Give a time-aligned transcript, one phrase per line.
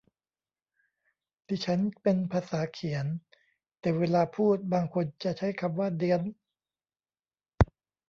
[1.47, 3.05] ดิฉันเป็นภาษาเขียน
[3.79, 6.21] แต่เวลาพูดบางคนจะใช้คำว่าเดี๊ยน